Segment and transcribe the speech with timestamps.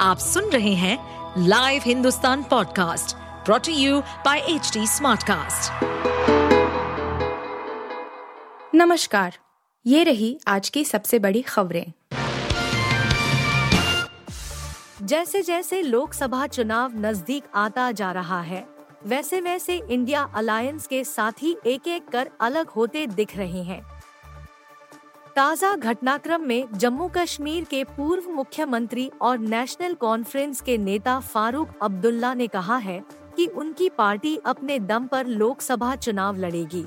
[0.00, 5.84] आप सुन रहे हैं live Hindustan podcast brought to you by H Smartcast.
[8.74, 9.38] नमस्कार,
[9.86, 11.92] ये रही आज की सबसे बड़ी खबरें
[15.02, 18.66] जैसे जैसे लोकसभा चुनाव नज़दीक आता जा रहा है
[19.06, 23.99] वैसे वैसे इंडिया अलायंस के साथी एक एक कर अलग होते दिख रहे हैं
[25.36, 32.32] ताज़ा घटनाक्रम में जम्मू कश्मीर के पूर्व मुख्यमंत्री और नेशनल कॉन्फ्रेंस के नेता फारूक अब्दुल्ला
[32.34, 33.00] ने कहा है
[33.36, 36.84] कि उनकी पार्टी अपने दम पर लोकसभा चुनाव लड़ेगी।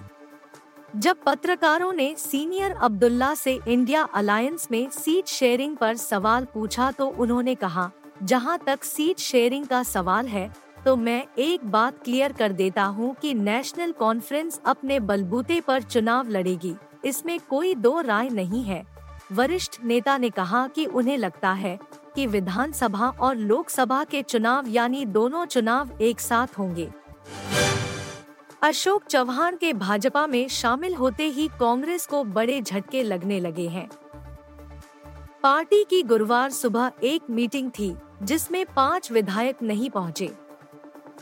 [0.98, 7.08] जब पत्रकारों ने सीनियर अब्दुल्ला से इंडिया अलायंस में सीट शेयरिंग पर सवाल पूछा तो
[7.10, 7.90] उन्होंने कहा,
[8.24, 10.50] जहाँ तक सीट शेयरिंग का सवाल है
[10.86, 16.30] तो मैं एक बात क्लियर कर देता हूँ कि नेशनल कॉन्फ्रेंस अपने बलबूते पर चुनाव
[16.30, 16.76] लड़ेगी।
[17.06, 18.86] इसमें कोई दो राय नहीं है।
[19.32, 21.78] वरिष्ठ नेता ने कहा कि उन्हें लगता है
[22.16, 26.90] कि विधानसभा और लोकसभा के चुनाव यानी दोनों चुनाव एक साथ होंगे।
[28.62, 33.90] अशोक चौहान के भाजपा में शामिल होते ही कांग्रेस को बड़े झटके लगने लगे हैं।
[35.44, 40.32] पार्टी की गुरुवार सुबह एक मीटिंग थी, जिसमें पाँच विधायक नहीं पहुँचे।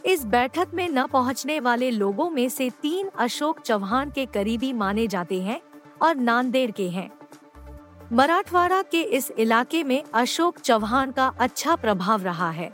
[0.06, 5.08] इस बैठक में न पहुँचने वाले लोगों में से तीन अशोक चौहान के करीबी माने
[5.08, 5.59] जाते हैं
[6.02, 7.09] और नांदेड़ के हैं।
[8.13, 12.71] मराठवाड़ा के इस इलाके में अशोक चौहान का अच्छा प्रभाव रहा है।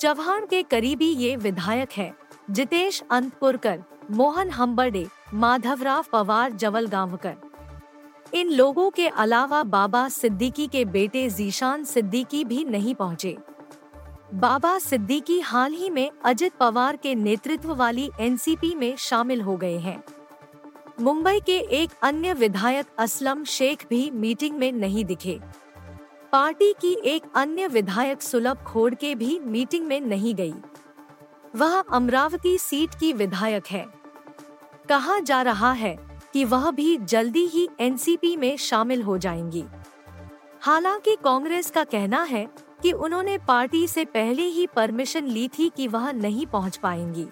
[0.00, 2.12] चौहान के करीबी ये विधायक हैं,
[2.50, 7.36] जितेश अंतपुरकर, मोहन हम्बर्डे माधवराव पवार जवल गांवकर
[8.34, 13.36] इन लोगों के अलावा बाबा सिद्दीकी के बेटे जीशान सिद्दीकी भी नहीं पहुँचे।
[14.34, 19.78] बाबा सिद्दीकी हाल ही में अजित पवार के नेतृत्व वाली एनसीपी में शामिल हो गए
[19.78, 20.02] हैं।
[21.00, 25.40] मुंबई के एक अन्य विधायक असलम शेख भी मीटिंग में नहीं दिखे।
[26.32, 30.54] पार्टी की एक अन्य विधायक सुलभ खोड़के भी मीटिंग में नहीं गई।
[31.56, 33.86] वह अमरावती सीट की विधायक है।
[34.88, 39.64] कहा जा रहा है कि वह भी जल्दी ही एनसीपी में शामिल हो जाएँगी।
[40.60, 42.48] हालाँकि कांग्रेस का कहना है
[42.82, 47.26] कि उन्होंने पार्टी से पहले ही परमिशन ली थी कि वह नहीं पहुँच पाएँगी।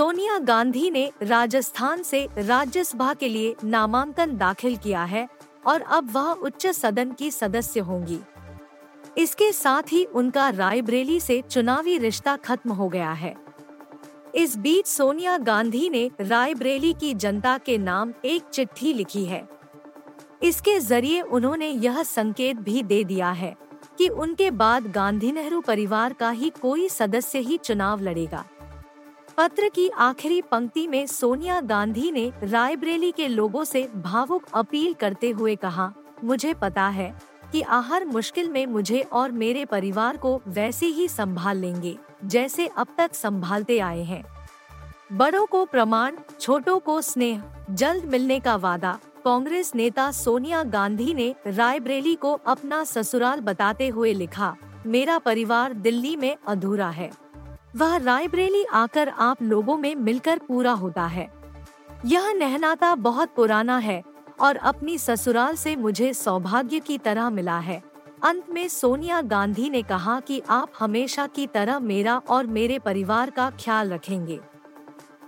[0.00, 5.26] सोनिया गांधी ने राजस्थान से राज्यसभा के लिए नामांकन दाखिल किया है
[5.66, 8.18] और अब वह उच्च सदन की सदस्य होंगी।
[9.18, 13.34] इसके साथ ही उनका रायबरेली से चुनावी रिश्ता खत्म हो गया है।
[14.34, 19.46] इस बीच सोनिया गांधी ने रायबरेली की जनता के नाम एक चिट्ठी लिखी है।
[20.42, 23.54] इसके ज़रिए उन्होंने यह संकेत भी दे दिया है
[23.98, 28.44] कि उनके बाद गांधी नेहरू परिवार का ही कोई सदस्य ही चुनाव लड़ेगा।
[29.40, 35.30] पत्र की आखिरी पंक्ति में सोनिया गांधी ने रायबरेली के लोगों से भावुक अपील करते
[35.30, 35.90] हुए कहा,
[36.24, 37.08] मुझे पता है
[37.52, 42.94] कि आहर मुश्किल में मुझे और मेरे परिवार को वैसे ही संभाल लेंगे, जैसे अब
[42.98, 44.22] तक संभालते आए हैं।
[45.12, 48.92] बड़ों को प्रमाण, छोटों को स्नेह, जल्द मिलने का वादा।
[49.24, 54.54] कांग्रेस नेता सोनिया गांधी ने रायबरेली को अपना ससुराल बताते हुए लिखा,
[54.86, 57.10] मेरा परिवार दिल्ली में अधूरा है।
[57.76, 61.30] वह रायबरेली आकर आप लोगों में मिलकर पूरा होता है।
[62.06, 64.02] यह नहनाता बहुत पुराना है
[64.40, 67.82] और अपनी ससुराल से मुझे सौभाग्य की तरह मिला है।
[68.22, 73.30] अंत में सोनिया गांधी ने कहा कि आप हमेशा की तरह मेरा और मेरे परिवार
[73.30, 74.40] का ख्याल रखेंगे।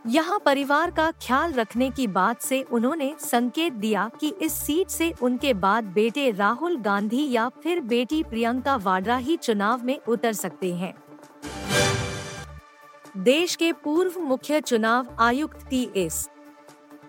[0.06, 5.12] यहाँ परिवार का ख्याल रखने की बात से उन्होंने संकेत दिया कि इस सीट से
[5.22, 10.74] उनके बाद बेटे राहुल गांधी या फिर बेटी प्रियंका वाड्रा ही चुनाव में उतर सकते
[10.74, 10.94] हैं।
[13.16, 16.28] देश के पूर्व मुख्य चुनाव आयुक्त टी एस।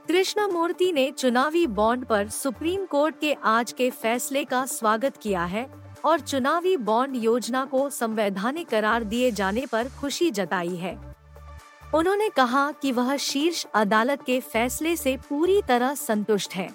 [0.07, 5.65] कृष्णमूर्ति ने चुनावी बॉन्ड पर सुप्रीम कोर्ट के आज के फैसले का स्वागत किया है
[6.05, 11.15] और चुनावी बॉन्ड योजना को संवैधानिक करार दिए जाने पर खुशी जताई है।
[11.95, 16.69] उन्होंने कहा कि वह शीर्ष अदालत के फैसले से पूरी तरह संतुष्ट है।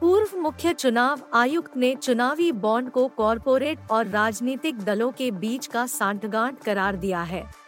[0.00, 5.86] पूर्व मुख्य चुनाव आयुक्त ने चुनावी बॉन्ड को कॉरपोरेट और राजनीतिक दलों के बीच का
[5.86, 7.67] सांठगांठ करार दिया है।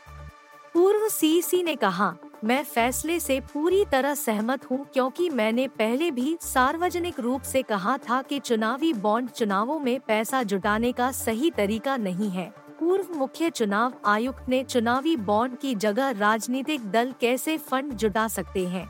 [0.74, 2.14] पूर्व सीसी ने कहा,
[2.44, 7.96] मैं फैसले से पूरी तरह सहमत हूँ क्योंकि मैंने पहले भी सार्वजनिक रूप से कहा
[7.98, 12.46] था कि चुनावी बॉन्ड चुनावों में पैसा जुटाने का सही तरीका नहीं है।
[12.80, 18.66] पूर्व मुख्य चुनाव आयुक्त ने चुनावी बॉन्ड की जगह राजनीतिक दल कैसे फंड जुटा सकते
[18.66, 18.86] हैं,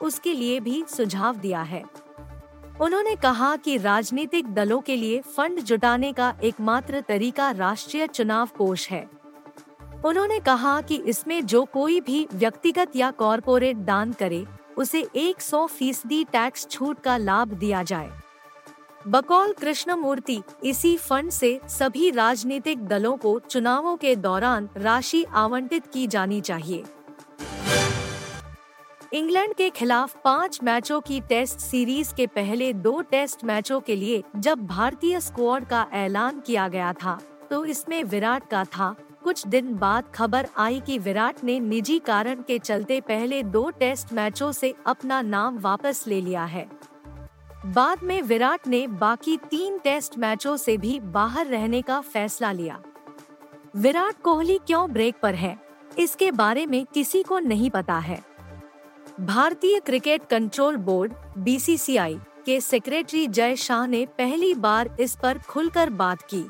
[0.00, 1.82] उसके लिए भी सुझाव दिया है।
[2.80, 8.88] उन्होंने कहा कि राजनीतिक दलों के लिए फंड जुटाने का एकमात्र तरीका राष्ट्रीय चुनाव कोष
[8.90, 9.06] है।
[10.04, 14.44] उन्होंने कहा कि इसमें जो कोई भी व्यक्तिगत या कॉरपोरेट दान करे,
[14.76, 18.10] उसे 100 फ़ीसदी टैक्स छूट का लाभ दिया जाए।
[19.08, 26.06] बकौल कृष्णमूर्ति इसी फंड से सभी राजनीतिक दलों को चुनावों के दौरान राशि आवंटित की
[26.06, 26.84] जानी चाहिए।
[29.12, 34.22] इंग्लैंड के खिलाफ पाँच मैचों की टेस्ट सीरीज़ के पहले दो टेस्ट मैचों के लिए
[34.36, 37.18] जब भारतीय स्क्वाड का ऐलान किया गया था
[37.50, 42.42] तो इसमें विराट का था। कुछ दिन बाद खबर आई कि विराट ने निजी कारण
[42.42, 46.66] के चलते पहले दो टेस्ट मैचों से अपना नाम वापस ले लिया है।
[47.66, 52.80] बाद में विराट ने बाकी तीन टेस्ट मैचों से भी बाहर रहने का फैसला लिया।
[53.76, 55.56] विराट कोहली क्यों ब्रेक पर है,
[55.98, 58.22] इसके बारे में किसी को नहीं पता है।
[59.20, 65.90] भारतीय क्रिकेट कंट्रोल बोर्ड बीसीसीआई के सेक्रेटरी जय शाह ने पहली बार इस पर खुलकर
[65.92, 66.44] बात की।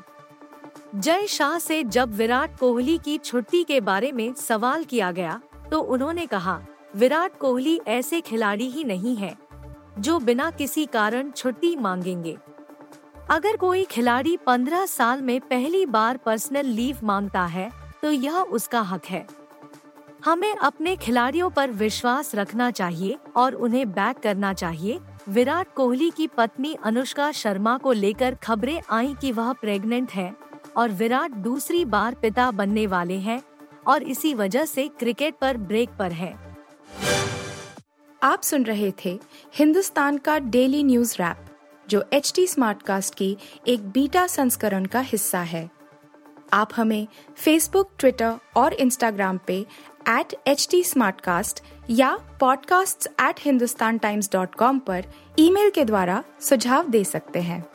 [0.85, 5.39] जय शाह से जब विराट कोहली की छुट्टी के बारे में सवाल किया गया
[5.71, 6.59] तो उन्होंने कहा,
[6.95, 9.35] विराट कोहली ऐसे खिलाड़ी ही नहीं है,
[9.99, 12.37] जो बिना किसी कारण छुट्टी मांगेंगे।
[13.29, 17.69] अगर कोई खिलाड़ी पंद्रह साल में पहली बार पर्सनल लीव माँगता है
[18.01, 19.25] तो यह उसका हक है।
[20.25, 24.99] हमें अपने खिलाड़ियों पर विश्वास रखना चाहिए और उन्हें बैक करना चाहिए।
[25.29, 30.33] विराट कोहली की पत्नी अनुष्का शर्मा को लेकर खबरें आई कि वह प्रेग्नेंट है।
[30.77, 33.41] और विराट दूसरी बार पिता बनने वाले हैं
[33.87, 36.55] और इसी वजह से क्रिकेट पर ब्रेक पर है।
[38.23, 39.19] आप सुन रहे थे
[39.53, 41.37] हिंदुस्तान का डेली न्यूज़ रैप,
[41.89, 43.37] जो एच टी स्मार्टकास्ट की
[43.67, 45.69] एक बीटा संस्करण का हिस्सा है।
[46.53, 49.65] आप हमें फेसबुक ट्विटर और इंस्टाग्राम पे
[50.09, 50.83] एट एच टी
[51.89, 55.05] या podcasts@hindustantimes.com पर
[55.39, 57.74] ईमेल के द्वारा सुझाव दे सकते हैं।